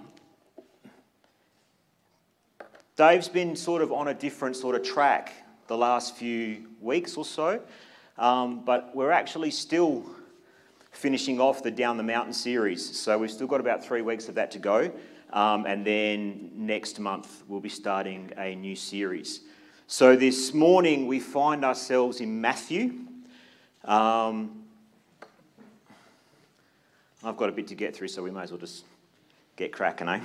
[3.01, 5.33] Dave's been sort of on a different sort of track
[5.69, 7.59] the last few weeks or so,
[8.19, 10.05] um, but we're actually still
[10.93, 12.99] finishing off the Down the Mountain series.
[12.99, 14.93] So, we've still got about three weeks of that to go.
[15.33, 19.41] Um, and then next month, we'll be starting a new series.
[19.87, 22.99] So, this morning, we find ourselves in Matthew.
[23.87, 24.65] Um,
[27.25, 28.85] I've got a bit to get through, so we may as well just
[29.57, 30.21] get cracking, eh?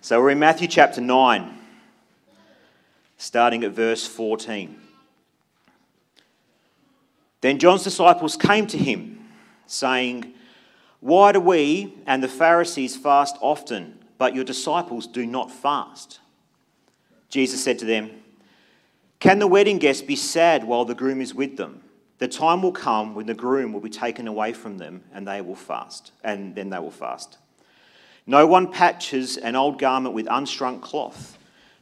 [0.00, 1.57] So we're in Matthew chapter 9,
[3.18, 4.80] starting at verse 14.
[7.40, 9.28] Then John's disciples came to him,
[9.66, 10.32] saying,
[11.00, 16.20] Why do we and the Pharisees fast often, but your disciples do not fast?
[17.28, 18.10] Jesus said to them,
[19.20, 21.82] Can the wedding guests be sad while the groom is with them?
[22.18, 25.40] The time will come when the groom will be taken away from them and they
[25.40, 27.38] will fast, and then they will fast.
[28.26, 31.37] No one patches an old garment with unshrunk cloth,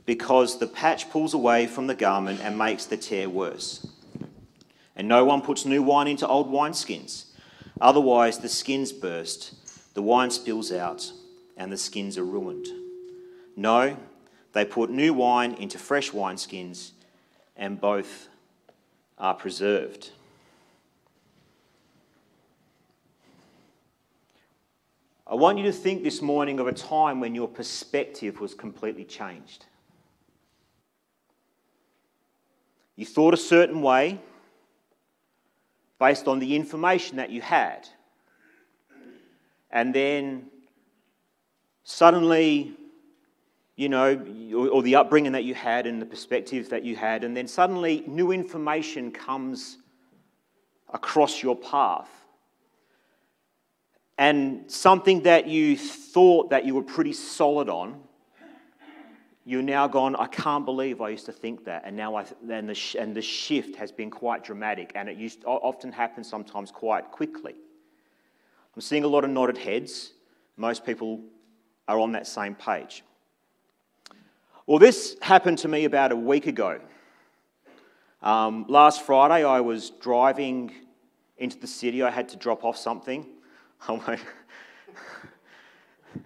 [0.06, 3.86] because the patch pulls away from the garment and makes the tear worse.
[4.94, 7.26] And no one puts new wine into old wineskins,
[7.80, 11.12] otherwise the skins burst, the wine spills out,
[11.56, 12.68] and the skins are ruined.
[13.56, 13.96] No,
[14.52, 16.92] they put new wine into fresh wineskins,
[17.56, 18.28] and both
[19.18, 20.10] are preserved.
[25.26, 29.04] I want you to think this morning of a time when your perspective was completely
[29.04, 29.66] changed.
[32.96, 34.18] You thought a certain way
[35.98, 37.88] based on the information that you had.
[39.70, 40.46] And then
[41.84, 42.74] suddenly,
[43.76, 44.14] you know,
[44.72, 48.02] or, the upbringing that you had and the perspective that you had, and then suddenly
[48.06, 49.78] new information comes
[50.92, 52.08] across your path
[54.18, 58.00] and something that you thought that you were pretty solid on,
[59.46, 61.82] you're now gone, I can't believe I used to think that.
[61.86, 65.44] And now I, and, the, and the shift has been quite dramatic, and it used
[65.46, 67.54] often happens sometimes quite quickly.
[68.74, 70.12] I'm seeing a lot of nodded heads.
[70.56, 71.20] Most people
[71.86, 73.04] are on that same page.
[74.66, 76.80] Well, this happened to me about a week ago.
[78.22, 80.72] Um, last Friday, I was driving
[81.38, 82.02] into the city.
[82.02, 83.26] I had to drop off something.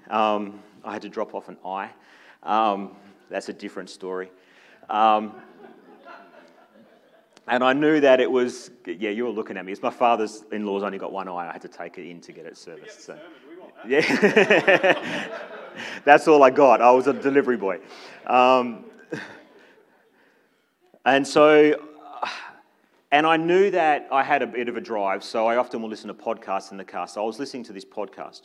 [0.09, 1.91] Um, I had to drop off an eye.
[2.43, 2.97] Um,
[3.31, 4.31] that's a different story.
[4.89, 5.35] Um,
[7.47, 9.73] and I knew that it was, yeah, you were looking at me.
[9.73, 11.49] It's my father's in law's only got one eye.
[11.49, 13.03] I had to take it in to get it serviced.
[13.03, 13.19] So.
[13.87, 15.29] Yeah.
[16.05, 16.81] That's all I got.
[16.83, 17.81] I was a delivery boy.
[18.27, 18.85] Um,
[21.05, 21.75] and so
[23.13, 25.89] and I knew that I had a bit of a drive, so I often will
[25.89, 27.09] listen to podcasts in the car.
[27.09, 28.43] So I was listening to this podcast.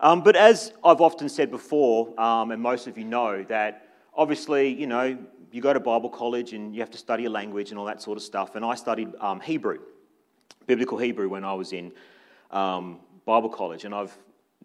[0.00, 3.87] Um, but as I've often said before, um, and most of you know, that
[4.18, 5.16] obviously, you know,
[5.52, 8.02] you go to Bible college and you have to study a language and all that
[8.02, 8.56] sort of stuff.
[8.56, 9.78] And I studied um, Hebrew,
[10.66, 11.92] biblical Hebrew, when I was in
[12.50, 13.84] um, Bible college.
[13.84, 14.14] And I've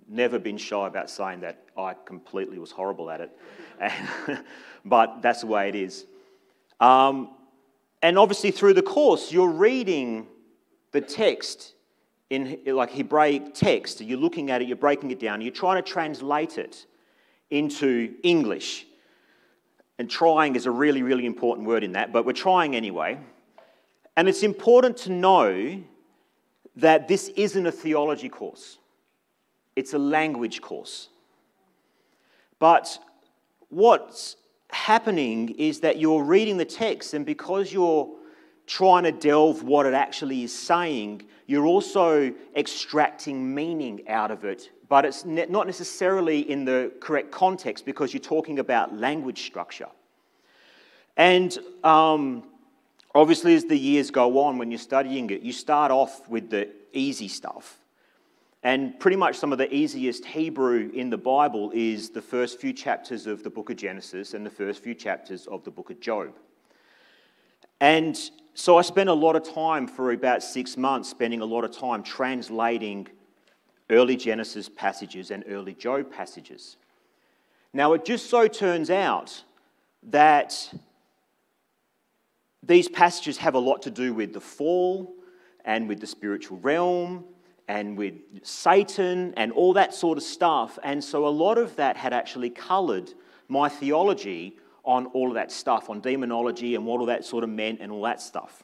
[0.10, 4.42] never been shy about saying that I completely was horrible at it.
[4.86, 6.06] but that's the way it is.
[6.80, 7.30] Um,
[8.02, 10.28] and obviously, through the course, you're reading
[10.92, 11.76] the text
[12.30, 14.02] in like Hebraic text.
[14.02, 16.86] You're looking at it, you're breaking it down, you're trying to translate it
[17.50, 18.88] into English.
[20.00, 23.20] And trying is a really, really important word in that, but we're trying anyway.
[24.16, 25.84] And it's important to know
[26.76, 28.78] that this isn't a theology course,
[29.76, 31.10] it's a language course.
[32.60, 32.98] But
[33.70, 34.36] what's
[34.70, 38.10] happening is that you're reading the text, and because you're
[38.66, 44.72] trying to delve what it actually is saying, you're also extracting meaning out of it.
[44.94, 49.88] But it's not necessarily in the correct context because you're talking about language structure.
[51.18, 52.44] And um,
[53.16, 56.70] obviously, as the years go on, when you're studying it, you start off with the
[56.92, 57.80] easy stuff.
[58.62, 62.72] And pretty much some of the easiest Hebrew in the Bible is the first few
[62.72, 66.00] chapters of the book of Genesis and the first few chapters of the book of
[66.02, 66.36] Job.
[67.82, 68.16] And
[68.54, 71.76] so I spent a lot of time for about six months, spending a lot of
[71.76, 73.08] time translating
[73.94, 76.78] early Genesis passages and early Job passages.
[77.72, 79.44] Now, it just so turns out
[80.04, 80.74] that
[82.62, 85.14] these passages have a lot to do with the fall
[85.66, 87.24] and with the spiritual realm
[87.68, 90.78] and with Satan and all that sort of stuff.
[90.84, 93.14] And so a lot of that had actually coloured
[93.48, 97.50] my theology on all of that stuff, on demonology and what all that sort of
[97.50, 98.64] meant and all that stuff.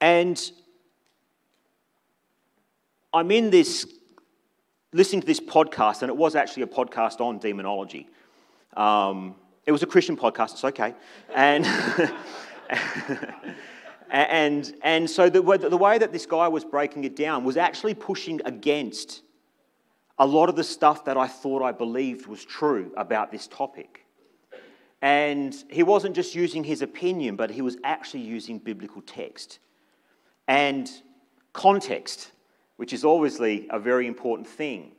[0.00, 0.50] And
[3.16, 3.86] I'm in this,
[4.92, 8.10] listening to this podcast, and it was actually a podcast on demonology.
[8.76, 10.94] Um, it was a Christian podcast, it's okay.
[11.34, 11.66] And,
[14.10, 17.94] and, and so the, the way that this guy was breaking it down was actually
[17.94, 19.22] pushing against
[20.18, 24.04] a lot of the stuff that I thought I believed was true about this topic.
[25.00, 29.58] And he wasn't just using his opinion, but he was actually using biblical text
[30.48, 30.90] and
[31.54, 32.32] context,
[32.76, 34.92] which is obviously a very important thing.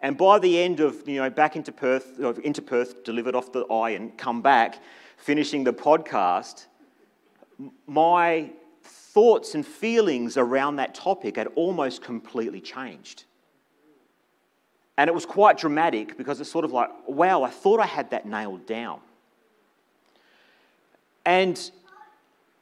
[0.00, 3.52] And by the end of, you know, back into Perth, uh, into Perth, delivered off
[3.52, 4.80] the eye and come back,
[5.16, 6.66] finishing the podcast,
[7.86, 8.50] my
[8.82, 13.24] thoughts and feelings around that topic had almost completely changed.
[14.96, 18.10] And it was quite dramatic because it's sort of like, wow, I thought I had
[18.10, 19.00] that nailed down.
[21.24, 21.70] And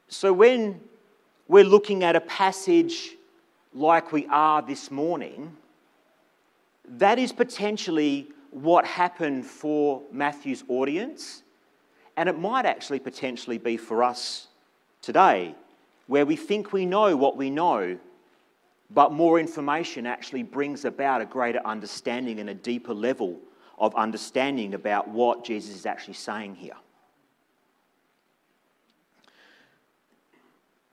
[0.09, 0.81] so when
[1.47, 3.15] we're looking at a passage
[3.73, 5.55] like we are this morning,
[6.85, 11.43] that is potentially what happened for Matthew's audience,
[12.17, 14.47] and it might actually potentially be for us
[15.01, 15.53] today,
[16.07, 17.97] where we think we know what we know,
[18.89, 23.37] but more information actually brings about a greater understanding and a deeper level
[23.77, 26.75] of understanding about what Jesus is actually saying here.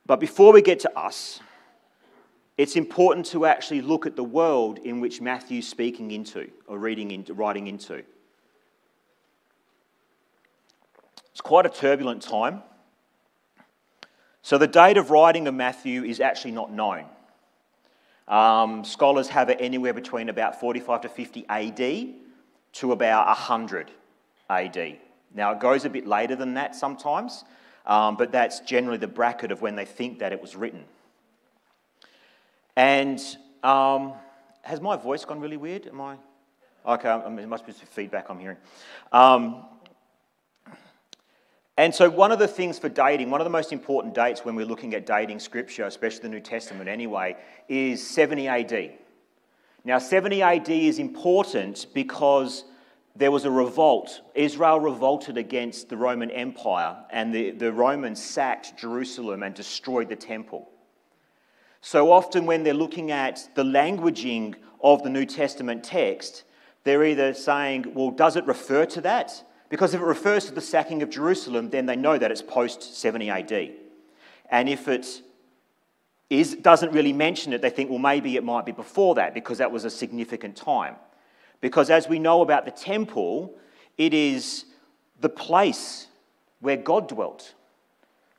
[0.05, 1.41] But before we get to us,
[2.57, 7.11] it's important to actually look at the world in which Matthew's speaking into or reading
[7.11, 8.03] into, writing into.
[11.31, 12.63] It's quite a turbulent time.
[14.41, 17.05] So, the date of writing of Matthew is actually not known.
[18.27, 22.15] Um, scholars have it anywhere between about 45 to 50 AD
[22.73, 23.91] to about 100
[24.49, 24.97] AD.
[25.35, 27.43] Now, it goes a bit later than that sometimes,
[27.85, 30.85] um, but that's generally the bracket of when they think that it was written.
[32.77, 33.19] And
[33.63, 34.13] um,
[34.61, 35.87] has my voice gone really weird?
[35.87, 36.17] Am I?
[36.85, 38.57] Okay, I mean, it must be some feedback I'm hearing.
[39.11, 39.65] Um,
[41.75, 44.53] and so, one of the things for dating, one of the most important dates when
[44.53, 47.35] we're looking at dating scripture, especially the New Testament anyway,
[47.67, 48.91] is 70 AD.
[49.83, 52.63] Now, 70 AD is important because
[53.15, 54.21] there was a revolt.
[54.35, 60.15] Israel revolted against the Roman Empire, and the, the Romans sacked Jerusalem and destroyed the
[60.15, 60.69] temple.
[61.81, 66.43] So often, when they're looking at the languaging of the New Testament text,
[66.83, 69.43] they're either saying, well, does it refer to that?
[69.69, 72.97] Because if it refers to the sacking of Jerusalem, then they know that it's post
[72.97, 73.71] 70 AD.
[74.49, 75.21] And if it
[76.29, 79.57] is, doesn't really mention it, they think, well, maybe it might be before that because
[79.57, 80.95] that was a significant time.
[81.59, 83.55] Because as we know about the temple,
[83.97, 84.65] it is
[85.19, 86.07] the place
[86.59, 87.53] where God dwelt,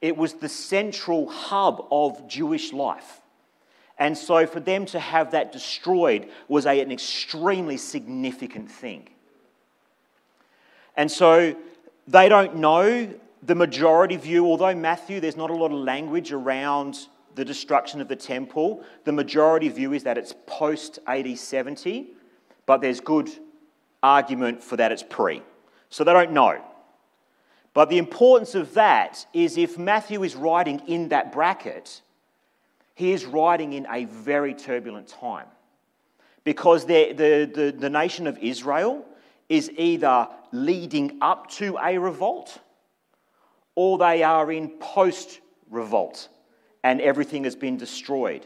[0.00, 3.20] it was the central hub of Jewish life.
[3.98, 9.08] And so for them to have that destroyed was a, an extremely significant thing.
[10.96, 11.56] And so
[12.06, 13.12] they don't know
[13.42, 18.08] the majority view, although Matthew, there's not a lot of language around the destruction of
[18.08, 18.84] the temple.
[19.04, 22.08] The majority view is that it's post AD 70,
[22.66, 23.30] but there's good
[24.02, 25.42] argument for that it's pre.
[25.90, 26.60] So they don't know.
[27.74, 32.02] But the importance of that is if Matthew is writing in that bracket,
[32.98, 35.46] he is writing in a very turbulent time
[36.42, 39.04] because the, the, the, the nation of Israel
[39.48, 42.58] is either leading up to a revolt
[43.76, 45.38] or they are in post
[45.70, 46.28] revolt
[46.82, 48.44] and everything has been destroyed.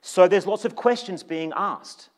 [0.00, 2.08] So there's lots of questions being asked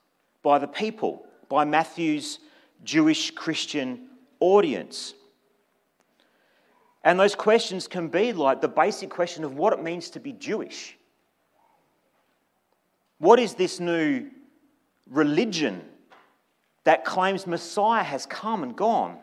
[0.44, 2.38] by the people, by Matthew's
[2.84, 5.12] Jewish Christian audience.
[7.02, 10.30] And those questions can be like the basic question of what it means to be
[10.34, 10.96] Jewish.
[13.24, 14.28] What is this new
[15.08, 15.80] religion
[16.84, 19.16] that claims Messiah has come and gone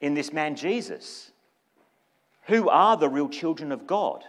[0.00, 1.32] in this man Jesus?
[2.42, 4.22] Who are the real children of God?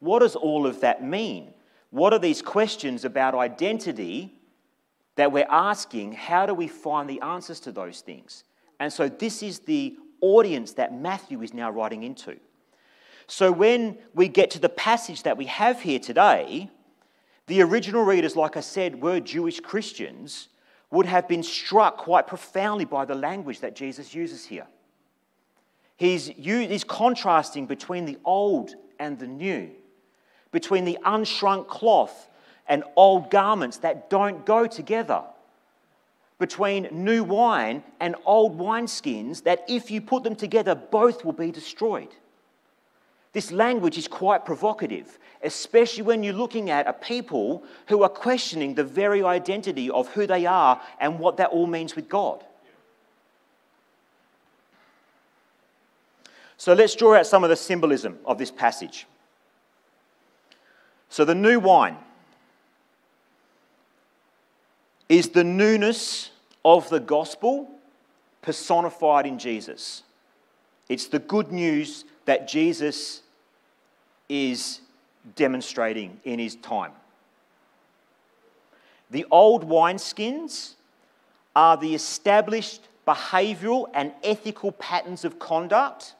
[0.00, 1.54] What does all of that mean?
[1.88, 4.34] What are these questions about identity
[5.16, 6.12] that we're asking?
[6.12, 8.44] How do we find the answers to those things?
[8.78, 12.36] And so, this is the audience that Matthew is now writing into.
[13.28, 16.70] So, when we get to the passage that we have here today,
[17.50, 20.48] the original readers, like I said, were Jewish Christians,
[20.92, 24.68] would have been struck quite profoundly by the language that Jesus uses here.
[25.96, 29.68] He's, he's contrasting between the old and the new,
[30.52, 32.28] between the unshrunk cloth
[32.68, 35.24] and old garments that don't go together,
[36.38, 41.50] between new wine and old wineskins that, if you put them together, both will be
[41.50, 42.14] destroyed.
[43.32, 48.74] This language is quite provocative, especially when you're looking at a people who are questioning
[48.74, 52.44] the very identity of who they are and what that all means with God.
[56.56, 59.06] So let's draw out some of the symbolism of this passage.
[61.08, 61.96] So, the new wine
[65.08, 66.30] is the newness
[66.64, 67.68] of the gospel
[68.42, 70.02] personified in Jesus.
[70.88, 73.22] It's the good news that Jesus
[74.28, 74.80] is
[75.36, 76.92] demonstrating in his time.
[79.10, 80.74] The old wineskins
[81.56, 86.14] are the established behavioral and ethical patterns of conduct,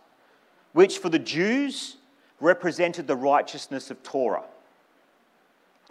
[0.73, 1.97] which for the Jews
[2.41, 4.45] represented the righteousness of Torah.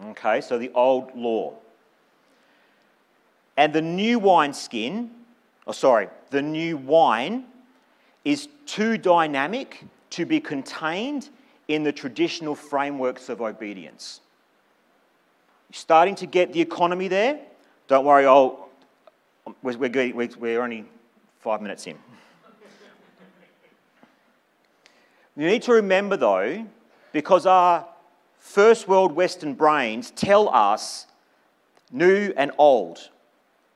[0.07, 1.53] Okay, so the old law.
[3.55, 5.11] And the new wineskin,
[5.67, 7.45] oh, sorry, the new wine
[8.23, 11.29] is too dynamic to be contained
[11.67, 14.21] in the traditional frameworks of obedience.
[15.69, 17.39] You're starting to get the economy there.
[17.87, 18.69] Don't worry, I'll,
[19.61, 20.85] we're, we're, we're only
[21.39, 21.95] five minutes in.
[25.35, 26.65] you need to remember, though,
[27.11, 27.85] because our
[28.39, 31.05] first world Western brains tell us
[31.91, 33.09] new and old.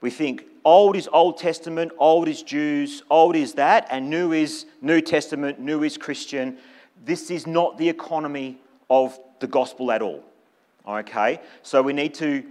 [0.00, 4.66] We think old is Old Testament, old is Jews, old is that, and new is
[4.80, 6.58] New Testament, new is Christian.
[7.04, 10.24] This is not the economy of the gospel at all.
[10.86, 11.40] Okay?
[11.62, 12.44] So we need to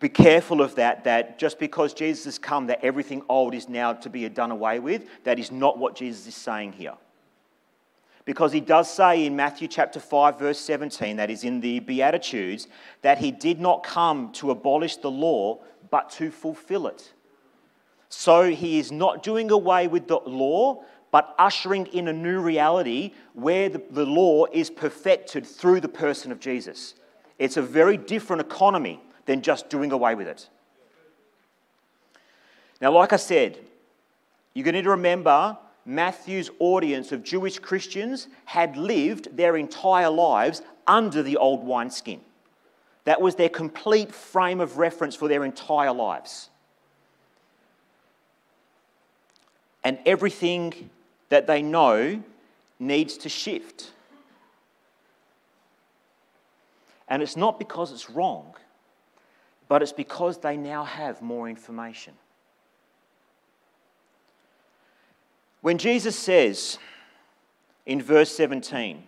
[0.00, 3.92] be careful of that, that just because Jesus has come, that everything old is now
[3.92, 5.06] to be done away with.
[5.24, 6.94] That is not what Jesus is saying here.
[8.24, 12.68] Because he does say in Matthew chapter 5, verse 17, that is in the Beatitudes,
[13.02, 17.12] that he did not come to abolish the law, but to fulfill it.
[18.14, 23.12] So he is not doing away with the law, but ushering in a new reality
[23.32, 26.94] where the, the law is perfected through the person of Jesus.
[27.38, 30.50] It's a very different economy than just doing away with it.
[32.82, 33.58] Now, like I said,
[34.52, 40.10] you're going to need to remember Matthew's audience of Jewish Christians had lived their entire
[40.10, 42.20] lives under the old wineskin.
[43.04, 46.50] That was their complete frame of reference for their entire lives.
[49.84, 50.90] And everything
[51.28, 52.22] that they know
[52.78, 53.92] needs to shift.
[57.08, 58.54] And it's not because it's wrong,
[59.68, 62.14] but it's because they now have more information.
[65.60, 66.78] When Jesus says
[67.86, 69.04] in verse 17,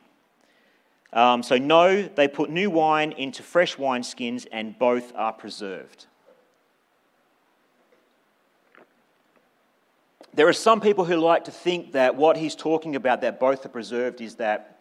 [1.12, 6.06] um, so no, they put new wine into fresh wineskins and both are preserved.
[10.34, 13.64] There are some people who like to think that what he's talking about, that both
[13.64, 14.80] are preserved, is that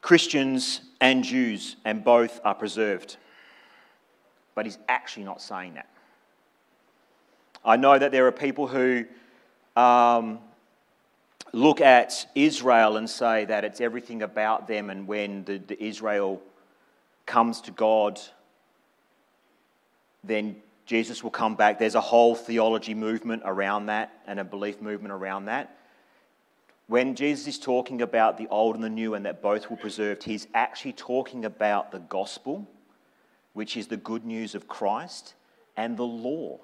[0.00, 3.18] Christians and Jews and both are preserved.
[4.54, 5.88] But he's actually not saying that.
[7.64, 9.04] I know that there are people who
[9.76, 10.38] um,
[11.52, 16.42] look at Israel and say that it's everything about them, and when the, the Israel
[17.26, 18.18] comes to God,
[20.24, 21.78] then Jesus will come back.
[21.78, 25.76] There's a whole theology movement around that and a belief movement around that.
[26.88, 30.24] When Jesus is talking about the old and the new and that both were preserved,
[30.24, 32.68] he's actually talking about the gospel,
[33.52, 35.34] which is the good news of Christ,
[35.76, 36.58] and the law,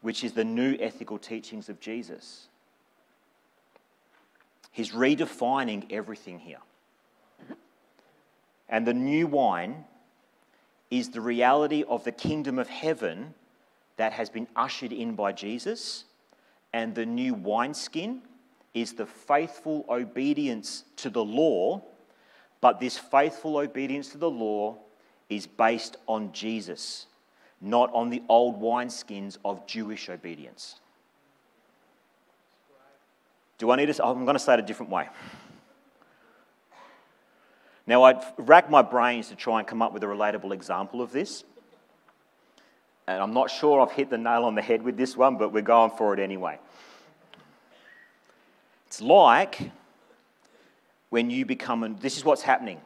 [0.00, 2.48] which is the new ethical teachings of Jesus.
[4.72, 6.58] He's redefining everything here.
[8.68, 9.84] And the new wine
[10.90, 13.34] is the reality of the kingdom of heaven
[13.96, 16.04] that has been ushered in by Jesus.
[16.72, 18.22] And the new wineskin
[18.74, 21.82] is the faithful obedience to the law.
[22.60, 24.76] But this faithful obedience to the law
[25.28, 27.06] is based on Jesus
[27.60, 30.80] not on the old wineskins of Jewish obedience.
[33.58, 34.04] Do I need to?
[34.04, 35.08] I'm going to say it a different way.
[37.86, 41.12] Now, I'd racked my brains to try and come up with a relatable example of
[41.12, 41.44] this.
[43.06, 45.52] And I'm not sure I've hit the nail on the head with this one, but
[45.52, 46.58] we're going for it anyway.
[48.88, 49.70] It's like
[51.10, 52.80] when you become, and this is what's happening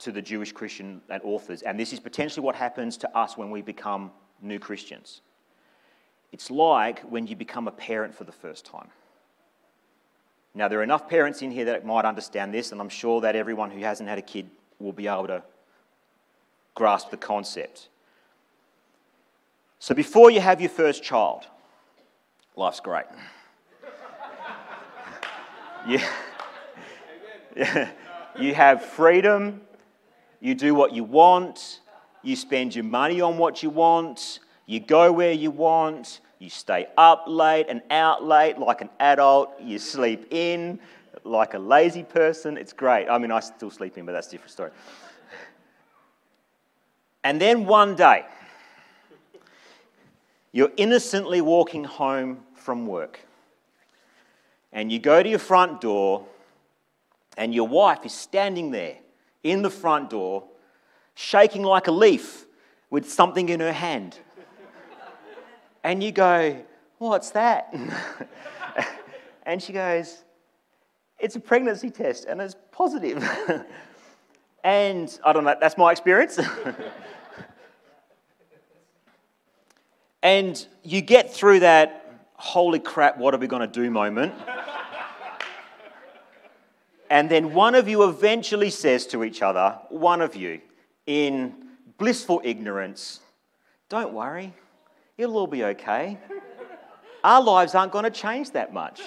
[0.00, 1.62] to the Jewish Christian and authors.
[1.62, 5.22] And this is potentially what happens to us when we become new Christians.
[6.32, 8.88] It's like when you become a parent for the first time.
[10.54, 13.34] Now, there are enough parents in here that might understand this, and I'm sure that
[13.34, 15.42] everyone who hasn't had a kid will be able to
[16.74, 17.88] grasp the concept.
[19.80, 21.46] So, before you have your first child,
[22.56, 23.06] life's great.
[25.88, 26.08] yeah.
[28.36, 29.60] You have freedom,
[30.40, 31.80] you do what you want,
[32.24, 36.86] you spend your money on what you want, you go where you want, you stay
[36.98, 39.50] up late and out late like an adult.
[39.60, 40.78] You sleep in
[41.24, 42.58] like a lazy person.
[42.58, 43.08] It's great.
[43.08, 44.70] I mean, I still sleep in, but that's a different story.
[47.24, 48.26] And then one day,
[50.52, 53.20] you're innocently walking home from work.
[54.72, 56.26] And you go to your front door,
[57.38, 58.96] and your wife is standing there
[59.42, 60.44] in the front door,
[61.14, 62.44] shaking like a leaf
[62.90, 64.18] with something in her hand
[65.84, 66.56] and you go,
[66.98, 67.72] What's that?
[69.46, 70.24] and she goes,
[71.18, 73.22] It's a pregnancy test and it's positive.
[74.64, 76.40] and I don't know, that's my experience.
[80.22, 82.00] and you get through that
[82.34, 84.32] holy crap, what are we going to do moment.
[87.10, 90.62] and then one of you eventually says to each other, one of you,
[91.06, 91.54] in
[91.98, 93.20] blissful ignorance,
[93.90, 94.54] Don't worry,
[95.16, 96.18] it'll all be okay.
[97.22, 99.00] Our lives aren't going to change that much.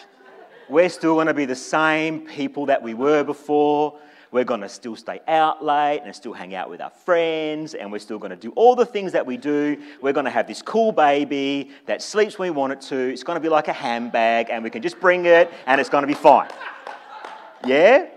[0.69, 3.99] We're still going to be the same people that we were before.
[4.31, 7.91] We're going to still stay out late and still hang out with our friends, and
[7.91, 9.77] we're still going to do all the things that we do.
[10.01, 12.97] We're going to have this cool baby that sleeps when we want it to.
[12.97, 15.89] It's going to be like a handbag, and we can just bring it, and it's
[15.89, 16.49] going to be fine.
[17.65, 18.07] Yeah?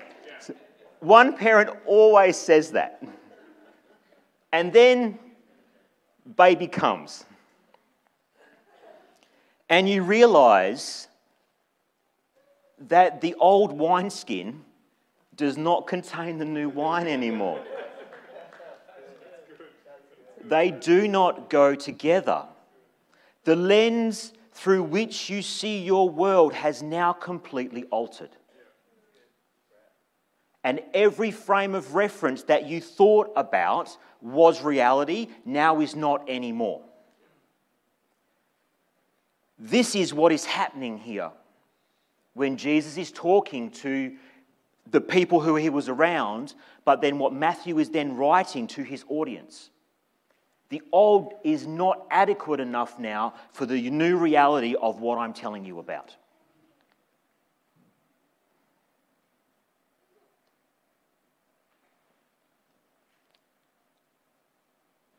[0.99, 3.03] One parent always says that.
[4.53, 5.19] And then
[6.37, 7.25] baby comes
[9.71, 11.07] and you realize
[12.89, 14.65] that the old wineskin
[15.37, 17.63] does not contain the new wine anymore.
[20.43, 22.47] They do not go together.
[23.45, 28.31] The lens through which you see your world has now completely altered.
[30.65, 36.83] And every frame of reference that you thought about was reality now is not anymore.
[39.63, 41.31] This is what is happening here
[42.33, 44.17] when Jesus is talking to
[44.91, 46.55] the people who he was around,
[46.87, 49.69] but then what Matthew is then writing to his audience.
[50.71, 55.67] The old is not adequate enough now for the new reality of what I'm telling
[55.67, 56.17] you about.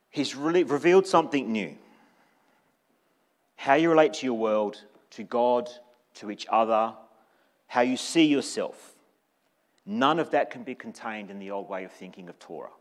[0.09, 1.77] He's really revealed something new
[3.61, 5.69] how you relate to your world, to God,
[6.15, 6.93] to each other,
[7.67, 8.95] how you see yourself.
[9.85, 12.71] None of that can be contained in the old way of thinking of Torah.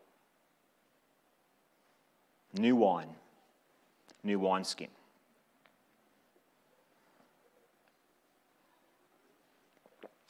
[2.54, 3.10] New wine,
[4.24, 4.88] new wineskin.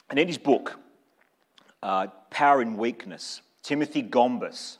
[0.09, 0.77] And in his book,
[1.81, 4.79] uh, Power in Weakness, Timothy Gombis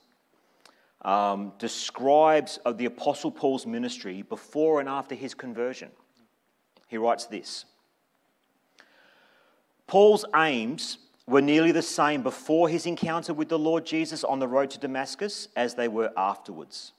[1.03, 5.89] um, describes of the Apostle Paul's ministry before and after his conversion.
[6.87, 7.65] He writes this
[9.87, 14.47] Paul's aims were nearly the same before his encounter with the Lord Jesus on the
[14.47, 16.93] road to Damascus as they were afterwards.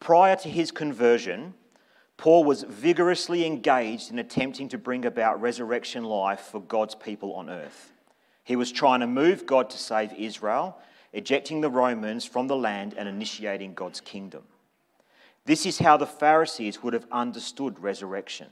[0.00, 1.54] Prior to his conversion,
[2.16, 7.48] Paul was vigorously engaged in attempting to bring about resurrection life for God's people on
[7.48, 7.92] earth.
[8.44, 10.78] He was trying to move God to save Israel
[11.12, 14.44] ejecting the Romans from the land and initiating God's kingdom.
[15.44, 18.48] This is how the Pharisees would have understood resurrection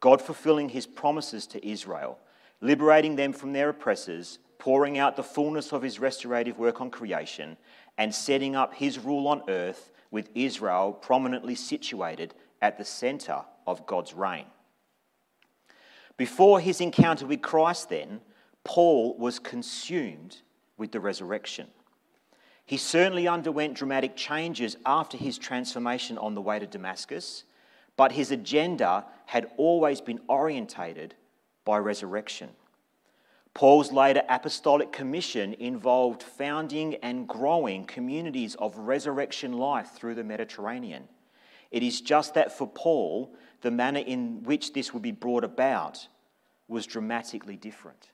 [0.00, 2.18] God fulfilling his promises to Israel,
[2.62, 7.58] liberating them from their oppressors, pouring out the fullness of his restorative work on creation,
[7.98, 13.86] and setting up his rule on earth with Israel prominently situated at the center of
[13.86, 14.46] God's reign.
[16.16, 18.20] Before his encounter with Christ, then,
[18.64, 20.38] Paul was consumed
[20.80, 21.68] with the resurrection.
[22.64, 27.44] He certainly underwent dramatic changes after his transformation on the way to Damascus,
[27.96, 31.14] but his agenda had always been orientated
[31.64, 32.48] by resurrection.
[33.52, 41.08] Paul's later apostolic commission involved founding and growing communities of resurrection life through the Mediterranean.
[41.70, 46.06] It is just that for Paul, the manner in which this would be brought about
[46.68, 48.08] was dramatically different.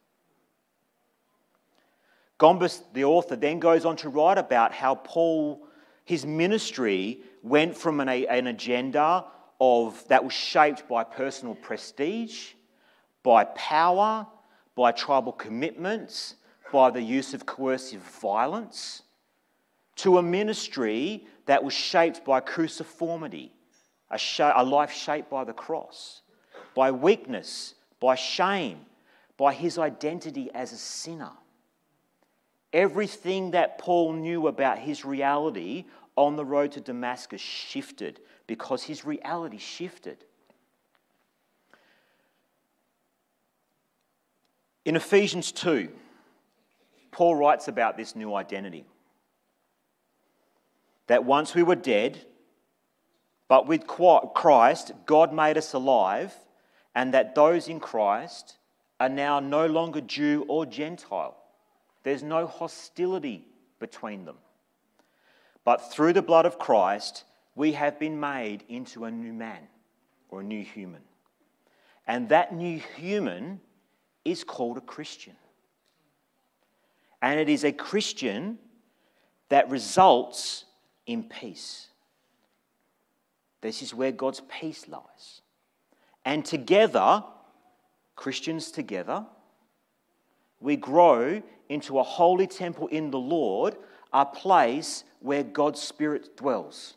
[2.38, 5.66] Gombis, the author, then goes on to write about how Paul
[6.04, 9.24] His ministry went from an, an agenda
[9.60, 12.52] of, that was shaped by personal prestige,
[13.22, 14.26] by power,
[14.74, 16.34] by tribal commitments,
[16.72, 19.02] by the use of coercive violence,
[19.96, 23.50] to a ministry that was shaped by cruciformity,
[24.10, 26.20] a, sh- a life shaped by the cross,
[26.74, 28.80] by weakness, by shame,
[29.38, 31.32] by his identity as a sinner.
[32.76, 39.02] Everything that Paul knew about his reality on the road to Damascus shifted because his
[39.02, 40.18] reality shifted.
[44.84, 45.88] In Ephesians 2,
[47.12, 48.84] Paul writes about this new identity.
[51.06, 52.26] That once we were dead,
[53.48, 56.34] but with Christ, God made us alive,
[56.94, 58.58] and that those in Christ
[59.00, 61.38] are now no longer Jew or Gentile.
[62.06, 63.48] There's no hostility
[63.80, 64.36] between them.
[65.64, 67.24] But through the blood of Christ,
[67.56, 69.62] we have been made into a new man
[70.28, 71.00] or a new human.
[72.06, 73.60] And that new human
[74.24, 75.34] is called a Christian.
[77.20, 78.58] And it is a Christian
[79.48, 80.64] that results
[81.06, 81.88] in peace.
[83.62, 85.40] This is where God's peace lies.
[86.24, 87.24] And together,
[88.14, 89.26] Christians together,
[90.60, 93.76] we grow into a holy temple in the Lord,
[94.12, 96.94] a place where God's Spirit dwells.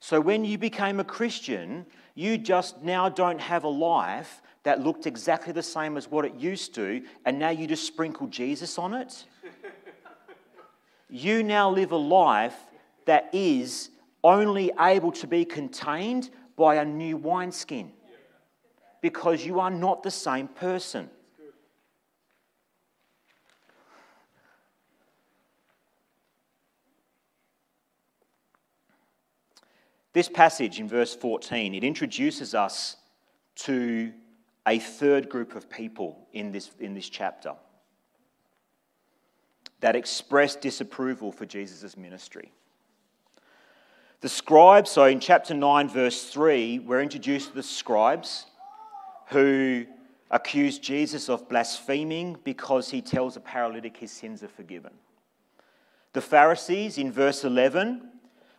[0.00, 5.06] So when you became a Christian, you just now don't have a life that looked
[5.06, 8.94] exactly the same as what it used to, and now you just sprinkle Jesus on
[8.94, 9.24] it.
[11.08, 12.56] you now live a life
[13.06, 13.90] that is
[14.22, 17.90] only able to be contained by a new wineskin
[19.00, 21.08] because you are not the same person.
[30.12, 32.96] This passage in verse 14, it introduces us
[33.56, 34.12] to
[34.66, 37.54] a third group of people in this, in this chapter
[39.80, 42.52] that express disapproval for Jesus' ministry.
[44.20, 48.46] The scribes, so in chapter 9, verse 3, we're introduced to the scribes
[49.28, 49.86] who
[50.30, 54.92] accuse Jesus of blaspheming because he tells a paralytic his sins are forgiven.
[56.12, 58.10] The Pharisees, in verse 11,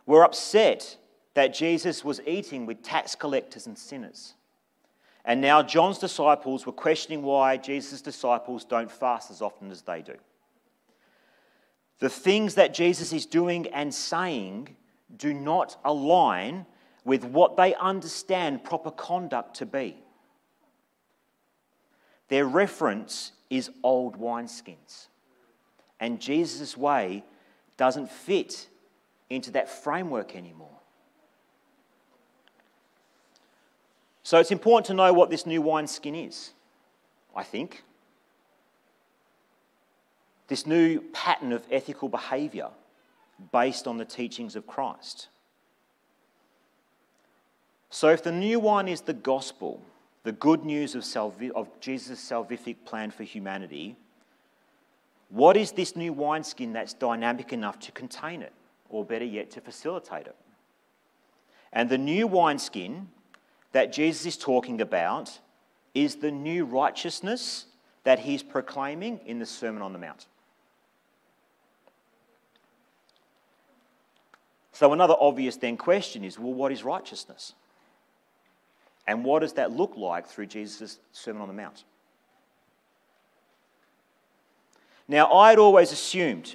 [0.06, 0.96] were upset
[1.34, 4.34] that Jesus was eating with tax collectors and sinners.
[5.24, 10.02] And now John's disciples were questioning why Jesus' disciples don't fast as often as they
[10.02, 10.16] do.
[12.00, 14.76] The things that Jesus is doing and saying
[15.16, 16.66] do not align
[17.04, 19.96] with what they understand proper conduct to be.
[22.28, 25.08] Their reference is old wineskins.
[26.00, 27.24] And Jesus' way
[27.76, 28.68] doesn't fit
[29.30, 30.81] into that framework anymore.
[34.22, 36.52] So it's important to know what this new wineskin is,
[37.34, 37.82] I think.
[40.48, 42.68] This new pattern of ethical behaviour
[43.52, 45.28] based on the teachings of Christ.
[47.90, 49.80] So, if the new wine is the gospel,
[50.22, 53.96] the good news of, salvi- of Jesus' salvific plan for humanity,
[55.28, 58.52] what is this new wineskin that's dynamic enough to contain it,
[58.88, 60.36] or better yet, to facilitate it?
[61.72, 63.08] And the new wineskin
[63.72, 65.38] that Jesus is talking about
[65.94, 67.66] is the new righteousness
[68.04, 70.26] that he's proclaiming in the Sermon on the Mount.
[74.72, 77.54] So, another obvious then question is well, what is righteousness?
[79.06, 81.84] And what does that look like through Jesus' Sermon on the Mount?
[85.08, 86.54] Now, I had always assumed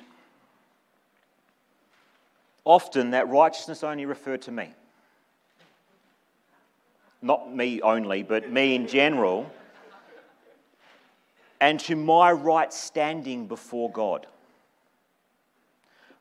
[2.63, 4.73] often that righteousness only referred to me
[7.21, 9.49] not me only, but me in general,
[11.59, 14.27] and to my right standing before God.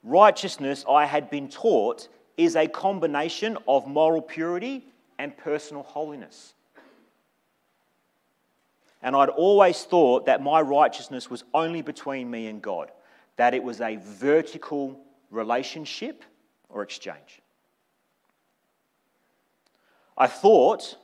[0.03, 4.85] Righteousness, I had been taught, is a combination of moral purity
[5.19, 6.55] and personal holiness.
[9.03, 12.91] And I'd always thought that my righteousness was only between me and God,
[13.37, 14.99] that it was a vertical
[15.31, 16.25] relationship
[16.69, 17.41] or exchange.
[20.17, 20.97] I thought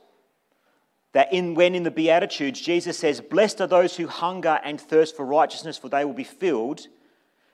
[1.13, 5.15] that in, when in the Beatitudes Jesus says, Blessed are those who hunger and thirst
[5.15, 6.87] for righteousness, for they will be filled,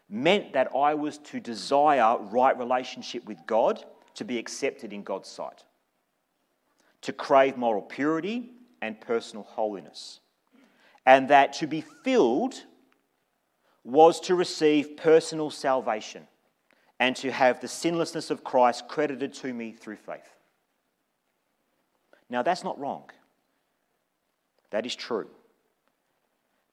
[0.10, 3.84] meant that I was to desire right relationship with God
[4.16, 5.64] to be accepted in God's sight,
[7.02, 10.20] to crave moral purity and personal holiness,
[11.06, 12.64] and that to be filled
[13.84, 16.28] was to receive personal salvation
[17.00, 20.39] and to have the sinlessness of Christ credited to me through faith.
[22.30, 23.10] Now, that's not wrong.
[24.72, 25.28] That is true.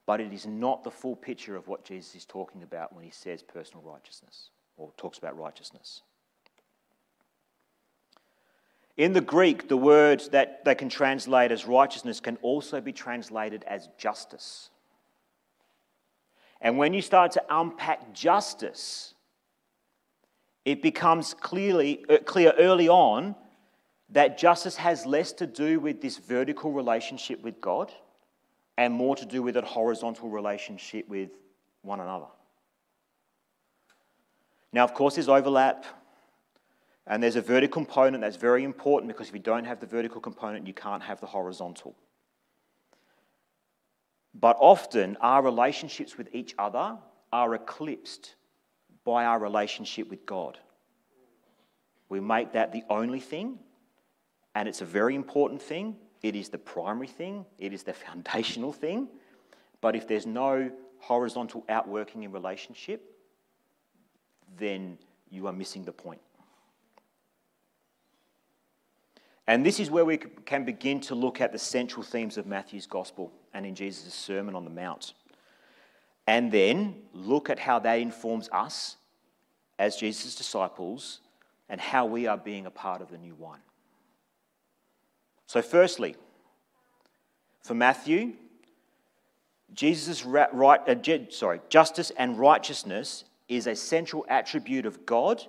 [0.04, 3.10] But it is not the full picture of what Jesus is talking about when he
[3.10, 6.02] says personal righteousness or talks about righteousness.
[8.96, 13.64] In the Greek, the word that they can translate as righteousness can also be translated
[13.66, 14.70] as justice.
[16.60, 19.14] And when you start to unpack justice,
[20.64, 23.34] it becomes clearly, uh, clear early on
[24.10, 27.92] that justice has less to do with this vertical relationship with God
[28.78, 31.30] and more to do with a horizontal relationship with
[31.82, 32.26] one another.
[34.72, 35.86] Now, of course, there's overlap,
[37.06, 40.20] and there's a vertical component that's very important because if you don't have the vertical
[40.20, 41.96] component, you can't have the horizontal.
[44.38, 46.98] But often, our relationships with each other
[47.32, 48.34] are eclipsed
[49.04, 50.58] by our relationship with God.
[52.08, 53.58] We make that the only thing,
[54.56, 55.94] and it's a very important thing.
[56.22, 59.08] It is the primary thing, it is the foundational thing.
[59.82, 63.02] But if there's no horizontal outworking in relationship,
[64.56, 64.96] then
[65.30, 66.22] you are missing the point.
[69.46, 72.86] And this is where we can begin to look at the central themes of Matthew's
[72.86, 75.12] gospel and in Jesus' Sermon on the Mount.
[76.26, 78.96] And then look at how that informs us
[79.78, 81.20] as Jesus' disciples
[81.68, 83.60] and how we are being a part of the new wine.
[85.46, 86.16] So, firstly,
[87.62, 88.35] for Matthew,
[89.72, 95.44] Jesus' right, uh, sorry, justice and righteousness is a central attribute of God,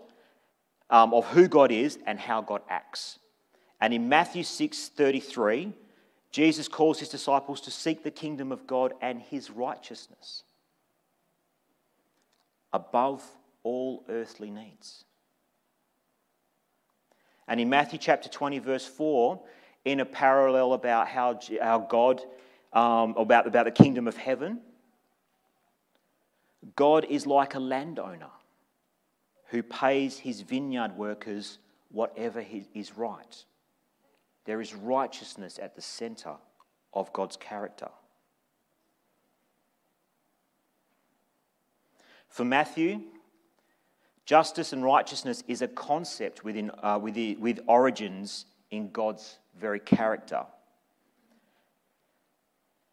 [0.90, 3.20] um, of who God is and how God acts.
[3.80, 5.74] And in Matthew 6:33,
[6.32, 10.44] Jesus calls his disciples to seek the kingdom of God and his righteousness
[12.74, 13.24] above
[13.64, 15.06] all earthly needs.
[17.48, 19.42] And in Matthew chapter 20, verse 4,
[19.88, 22.22] in a parallel about how, our God,
[22.74, 24.60] um, about, about the kingdom of heaven.
[26.76, 28.30] God is like a landowner
[29.48, 33.46] who pays his vineyard workers whatever is right.
[34.44, 36.36] There is righteousness at the center
[36.94, 37.90] of God's character.
[42.28, 43.02] For Matthew,
[44.26, 49.80] justice and righteousness is a concept within, uh, with, the, with origins in God's very
[49.80, 50.46] character.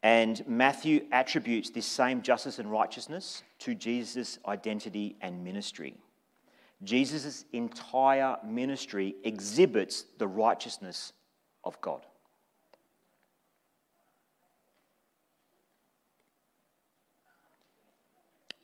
[0.02, 5.94] And Matthew attributes this same justice and righteousness to Jesus' identity and ministry.
[6.82, 11.14] Jesus' entire ministry exhibits the righteousness
[11.64, 12.04] of God.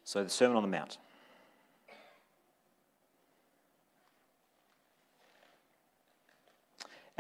[0.05, 0.99] So, the Sermon on the Mount.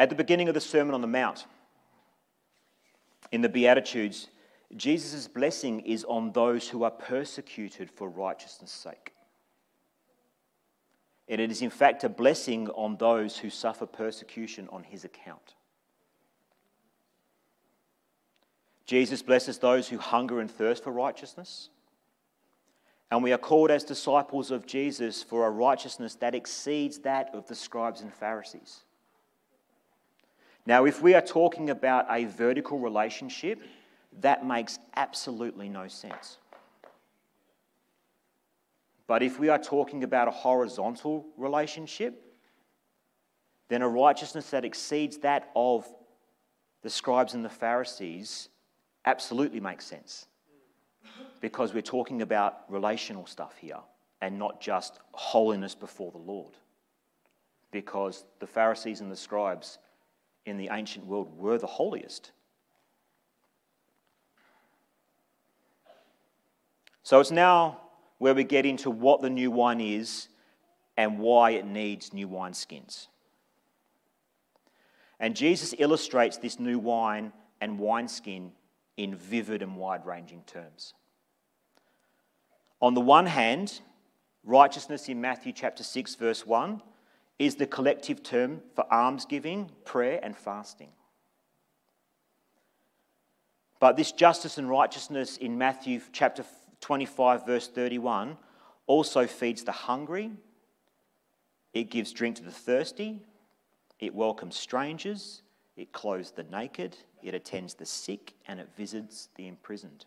[0.00, 1.44] At the beginning of the Sermon on the Mount,
[3.32, 4.28] in the Beatitudes,
[4.74, 9.12] Jesus' blessing is on those who are persecuted for righteousness' sake.
[11.28, 15.52] And it is, in fact, a blessing on those who suffer persecution on his account.
[18.86, 21.68] Jesus blesses those who hunger and thirst for righteousness.
[23.10, 27.46] And we are called as disciples of Jesus for a righteousness that exceeds that of
[27.48, 28.84] the scribes and Pharisees.
[30.66, 33.62] Now, if we are talking about a vertical relationship,
[34.20, 36.38] that makes absolutely no sense.
[39.06, 42.22] But if we are talking about a horizontal relationship,
[43.68, 45.86] then a righteousness that exceeds that of
[46.82, 48.48] the scribes and the Pharisees
[49.04, 50.26] absolutely makes sense.
[51.40, 53.80] Because we're talking about relational stuff here
[54.20, 56.52] and not just holiness before the Lord.
[57.70, 59.78] Because the Pharisees and the scribes
[60.46, 62.32] in the ancient world were the holiest.
[67.02, 67.80] So it's now
[68.18, 70.28] where we get into what the new wine is
[70.96, 73.08] and why it needs new wineskins.
[75.18, 78.52] And Jesus illustrates this new wine and wineskin
[78.96, 80.94] in vivid and wide ranging terms.
[82.80, 83.80] On the one hand,
[84.44, 86.82] righteousness in Matthew chapter 6, verse 1
[87.40, 90.90] is the collective term for almsgiving, prayer, and fasting.
[93.80, 96.44] But this justice and righteousness in Matthew chapter
[96.82, 98.36] 25, verse 31,
[98.86, 100.32] also feeds the hungry,
[101.72, 103.20] it gives drink to the thirsty,
[103.98, 105.40] it welcomes strangers,
[105.78, 110.04] it clothes the naked, it attends the sick, and it visits the imprisoned.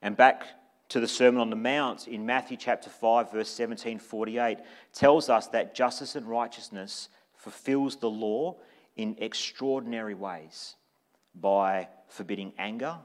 [0.00, 0.46] And back
[0.92, 4.58] to the Sermon on the Mount in Matthew chapter 5, verse 17 48,
[4.92, 8.56] tells us that justice and righteousness fulfills the law
[8.96, 10.76] in extraordinary ways
[11.34, 12.98] by forbidding anger,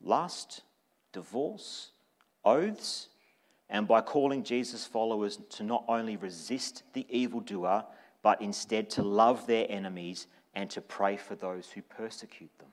[0.00, 0.62] lust,
[1.12, 1.90] divorce,
[2.46, 3.08] oaths,
[3.68, 7.84] and by calling Jesus' followers to not only resist the evildoer,
[8.22, 12.71] but instead to love their enemies and to pray for those who persecute them.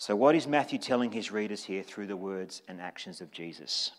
[0.00, 3.90] So, what is Matthew telling his readers here through the words and actions of Jesus?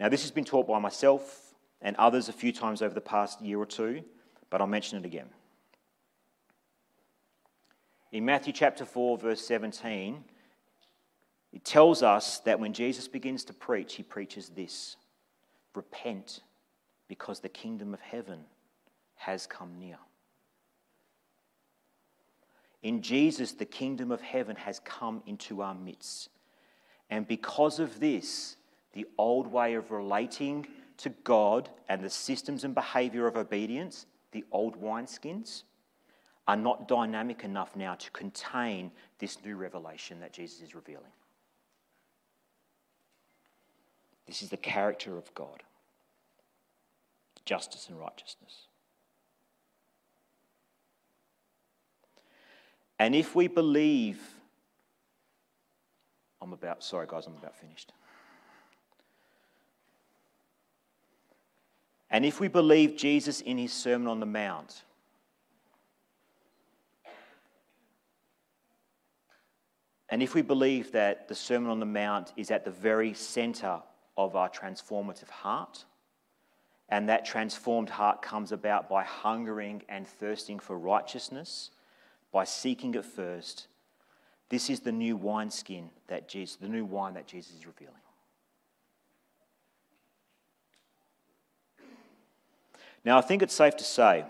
[0.00, 3.42] Now, this has been taught by myself and others a few times over the past
[3.42, 4.02] year or two,
[4.48, 5.28] but I'll mention it again.
[8.12, 10.24] In Matthew chapter 4, verse 17,
[11.52, 14.96] it tells us that when Jesus begins to preach, he preaches this
[15.74, 16.40] Repent,
[17.08, 18.46] because the kingdom of heaven
[19.16, 19.98] has come near.
[22.86, 26.28] In Jesus, the kingdom of heaven has come into our midst.
[27.10, 28.54] And because of this,
[28.92, 30.68] the old way of relating
[30.98, 35.64] to God and the systems and behavior of obedience, the old wineskins,
[36.46, 41.10] are not dynamic enough now to contain this new revelation that Jesus is revealing.
[44.28, 45.64] This is the character of God
[47.44, 48.68] justice and righteousness.
[52.98, 54.20] And if we believe,
[56.40, 57.92] I'm about, sorry guys, I'm about finished.
[62.10, 64.82] And if we believe Jesus in his Sermon on the Mount,
[70.08, 73.82] and if we believe that the Sermon on the Mount is at the very center
[74.16, 75.84] of our transformative heart,
[76.88, 81.70] and that transformed heart comes about by hungering and thirsting for righteousness,
[82.36, 83.66] by seeking it first.
[84.50, 87.94] This is the new wineskin that Jesus, the new wine that Jesus is revealing.
[93.06, 94.26] Now, I think it's safe to say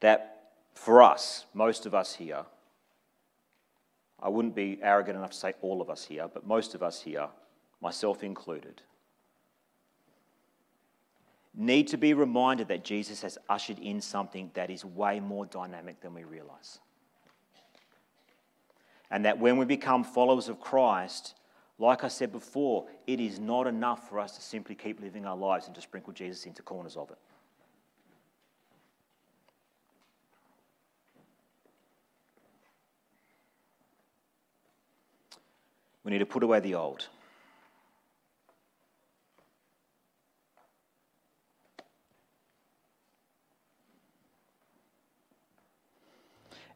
[0.00, 2.46] that for us, most of us here,
[4.18, 7.02] I wouldn't be arrogant enough to say all of us here, but most of us
[7.02, 7.28] here,
[7.82, 8.80] myself included,
[11.54, 16.00] need to be reminded that Jesus has ushered in something that is way more dynamic
[16.00, 16.80] than we realize.
[19.10, 21.34] And that when we become followers of Christ,
[21.78, 25.36] like I said before, it is not enough for us to simply keep living our
[25.36, 27.18] lives and to sprinkle Jesus into corners of it.
[36.02, 37.08] We need to put away the old.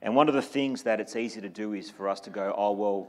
[0.00, 2.54] And one of the things that it's easy to do is for us to go,
[2.56, 3.08] oh, well,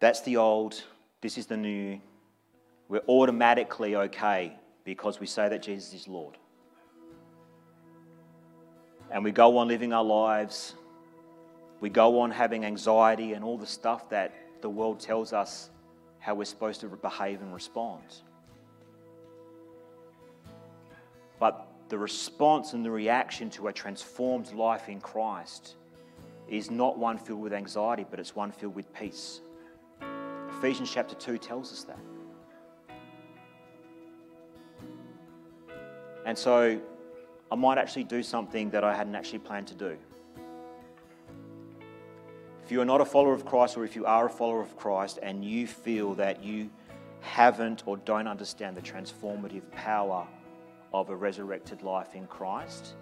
[0.00, 0.82] that's the old,
[1.20, 2.00] this is the new.
[2.88, 6.38] We're automatically okay because we say that Jesus is Lord.
[9.10, 10.74] And we go on living our lives.
[11.80, 15.70] We go on having anxiety and all the stuff that the world tells us
[16.18, 18.02] how we're supposed to behave and respond.
[21.38, 25.76] But the response and the reaction to a transformed life in Christ
[26.48, 29.40] is not one filled with anxiety, but it's one filled with peace.
[30.58, 31.98] Ephesians chapter 2 tells us that.
[36.26, 36.80] And so
[37.50, 39.96] I might actually do something that I hadn't actually planned to do.
[42.64, 44.76] If you are not a follower of Christ, or if you are a follower of
[44.76, 46.68] Christ and you feel that you
[47.20, 50.26] haven't or don't understand the transformative power
[50.92, 52.94] of a resurrected life in Christ,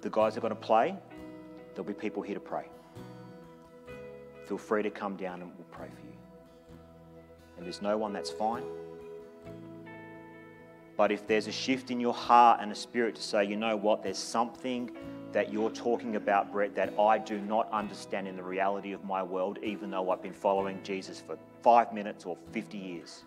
[0.00, 0.94] the guys are going to play.
[1.74, 2.66] There'll be people here to pray.
[4.46, 6.12] Feel free to come down and we'll pray for you.
[7.56, 8.64] And there's no one that's fine.
[10.96, 13.76] But if there's a shift in your heart and a spirit to say, you know
[13.76, 14.90] what, there's something
[15.32, 19.22] that you're talking about, Brett, that I do not understand in the reality of my
[19.22, 23.24] world, even though I've been following Jesus for five minutes or 50 years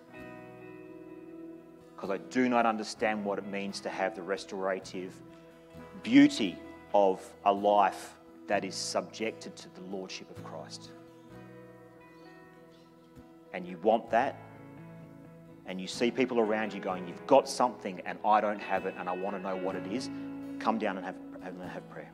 [1.96, 5.14] because I do not understand what it means to have the restorative
[6.04, 6.58] beauty
[6.94, 8.16] of a life
[8.48, 10.92] that is subjected to the Lordship of Christ.
[13.54, 14.38] And you want that,
[15.66, 18.94] and you see people around you going, You've got something, and I don't have it,
[18.98, 20.10] and I want to know what it is,
[20.60, 22.12] come down and have, and have prayer.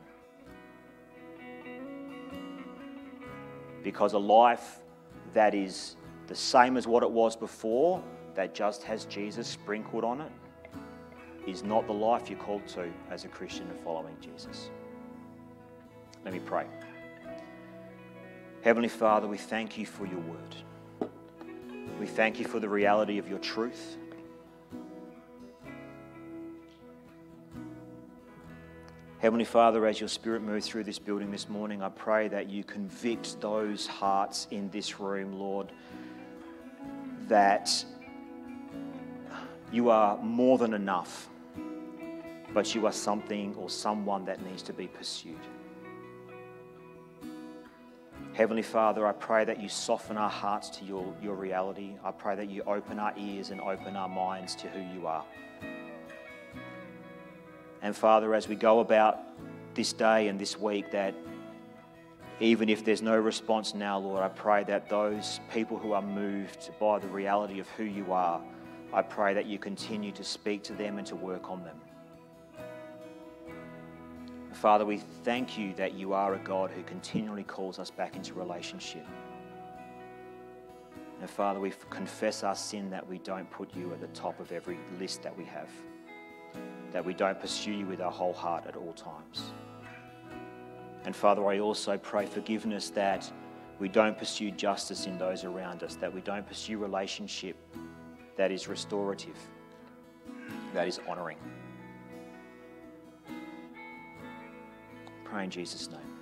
[3.82, 4.78] Because a life
[5.34, 5.96] that is
[6.28, 8.02] the same as what it was before
[8.34, 10.32] that just has Jesus sprinkled on it
[11.46, 14.70] is not the life you're called to as a Christian and following Jesus.
[16.24, 16.66] Let me pray.
[18.62, 21.10] Heavenly Father, we thank you for your word.
[21.98, 23.96] We thank you for the reality of your truth.
[29.18, 32.64] Heavenly Father, as your Spirit moves through this building this morning, I pray that you
[32.64, 35.70] convict those hearts in this room, Lord,
[37.28, 37.84] that
[39.72, 41.28] you are more than enough,
[42.52, 45.40] but you are something or someone that needs to be pursued.
[48.34, 51.96] Heavenly Father, I pray that you soften our hearts to your, your reality.
[52.04, 55.24] I pray that you open our ears and open our minds to who you are.
[57.82, 59.18] And Father, as we go about
[59.74, 61.14] this day and this week, that
[62.40, 66.70] even if there's no response now, Lord, I pray that those people who are moved
[66.78, 68.40] by the reality of who you are,
[68.92, 71.80] I pray that you continue to speak to them and to work on them.
[74.52, 78.34] Father, we thank you that you are a God who continually calls us back into
[78.34, 79.06] relationship.
[81.20, 84.52] And Father, we confess our sin that we don't put you at the top of
[84.52, 85.70] every list that we have
[86.92, 89.52] that we don't pursue you with our whole heart at all times.
[91.04, 93.30] And Father, I also pray forgiveness that
[93.78, 97.56] we don't pursue justice in those around us, that we don't pursue relationship
[98.36, 99.36] that is restorative,
[100.74, 101.38] that is honoring.
[105.24, 106.21] Pray in Jesus' name.